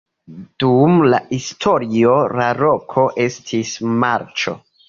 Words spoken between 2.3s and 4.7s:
la loko estis marĉo.